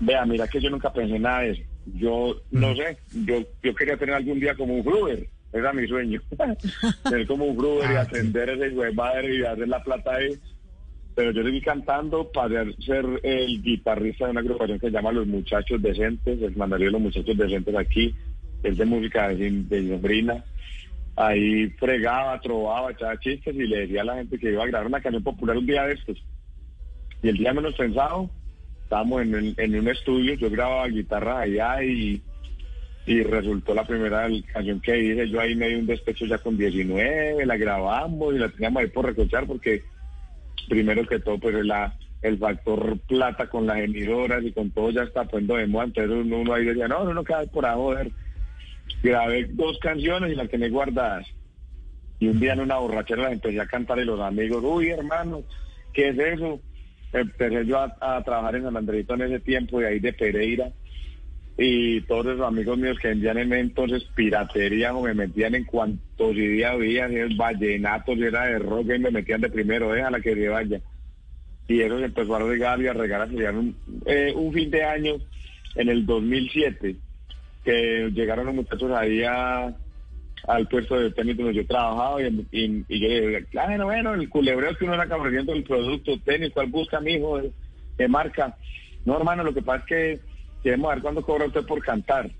[0.00, 1.62] Vea, mira que yo nunca pensé nada de eso.
[1.94, 6.20] Yo no sé, yo, yo quería tener algún día como un Gruber, era mi sueño.
[7.08, 10.38] tener como un Gruber y Ah, ascender ese madre y hacer la plata ahí.
[11.14, 15.26] Pero yo seguí cantando para ser el guitarrista de una agrupación que se llama Los
[15.26, 18.14] Muchachos Decentes, el mandarín de los Muchachos Decentes aquí,
[18.64, 20.44] es de música de, de sobrina.
[21.16, 24.88] Ahí fregaba, trovaba, echaba chistes y le decía a la gente que iba a grabar
[24.88, 26.20] una canción popular un día de estos.
[27.22, 28.28] Y el día menos pensado,
[28.84, 32.22] estábamos en, un estudio, yo grababa guitarra allá y,
[33.06, 37.44] resultó la primera canción que hice, yo ahí me di un despecho ya con 19,
[37.44, 39.82] la grabamos y la teníamos ahí por recochar porque
[40.68, 41.54] primero que todo pues
[42.22, 46.32] el factor plata con las emisoras y con todo ya está poniendo de moda, entonces
[46.32, 48.10] uno, ahí decía, no, uno no queda por ahí joder.
[49.02, 51.26] Grabé dos canciones y las tenía guardadas.
[52.18, 55.42] Y un día en una borrachera las empecé a cantar y los amigos, uy hermano,
[55.92, 56.60] ¿qué es eso?
[57.14, 60.70] Empecé yo a, a trabajar en San Andrito en ese tiempo y ahí de Pereira.
[61.56, 66.34] Y todos esos amigos míos que vendían en entonces piratería o me metían en cuantos
[66.34, 70.34] día había, si es vallenatos, si era de rock, me metían de primero, déjala que
[70.34, 70.80] se vaya.
[71.68, 74.82] Y eso se empezó a regar y a regar hasta un, eh, un fin de
[74.82, 75.14] año
[75.76, 76.96] en el 2007
[77.64, 79.74] que llegaron los muchachos ahí a,
[80.46, 84.28] al puesto de tenis donde yo trabajaba y, y, yo le dije, claro, bueno, el
[84.28, 87.40] culebreo que uno era ofreciendo el producto, tenis, ¿cuál busca mi hijo?
[87.96, 88.56] ¿De, marca?
[89.04, 90.20] No, hermano, lo que pasa es que
[90.62, 92.30] queremos ver cuándo cobra usted por cantar.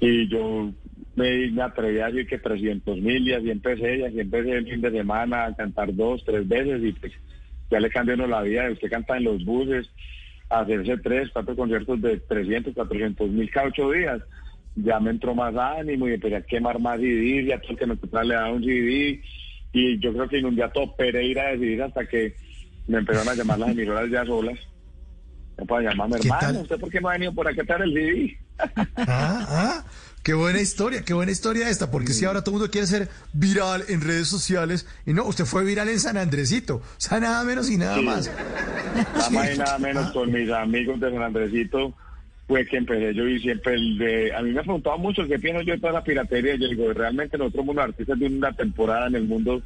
[0.00, 0.70] Y yo
[1.16, 4.66] me, me atreví a decir que 300 mil y así empecé, y así empecé el
[4.66, 7.12] fin de semana a cantar dos, tres veces y pues
[7.70, 9.90] ya le cambió uno la vida, usted canta en los buses,
[10.50, 14.22] hacerse tres, cuatro conciertos de 300, 400 mil cada ocho días.
[14.76, 17.86] Ya me entró más ánimo y empecé a quemar más CDs, ya todo el que
[17.86, 19.22] me encontraba le daba un CD
[19.72, 22.36] y yo creo que inundé a todo Pereira de CDs hasta que
[22.86, 24.58] me empezaron a llamar las emisoras ya solas.
[25.68, 26.62] Pueden llamarme ¿Qué hermano, tal?
[26.62, 28.38] ¿usted por qué no ha venido por a traer el CD?
[28.96, 29.84] Ah, ah,
[30.22, 33.08] qué buena historia, qué buena historia esta, porque si ahora todo el mundo quiere ser
[33.32, 37.42] viral en redes sociales, y no, usted fue viral en San Andresito, o sea, nada
[37.44, 38.02] menos y nada Sí.
[38.04, 38.30] más.
[38.94, 41.94] Nada más y nada menos con mis amigos de San Andresito
[42.46, 44.34] fue que empecé yo y siempre el de...
[44.34, 46.56] A mí me ha preguntado mucho qué pienso yo de toda la piratería.
[46.56, 49.62] Yo digo, realmente nosotros como artistas de una temporada en el mundo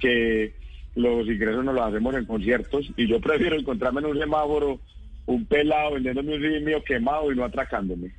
[0.00, 0.52] que
[0.96, 4.80] los ingresos nos los hacemos en conciertos y yo prefiero encontrarme en un semáforo
[5.26, 8.12] un pelado vendiéndome un CD mío quemado y no atracándome.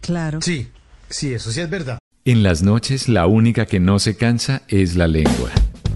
[0.00, 0.40] Claro.
[0.40, 0.68] Sí,
[1.08, 1.98] sí, eso sí es verdad.
[2.24, 5.50] En las noches la única que no se cansa es la lengua.